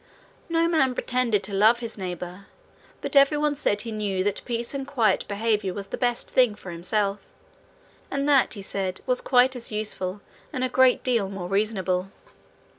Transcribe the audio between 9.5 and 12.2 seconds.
as useful, and a great deal more reasonable.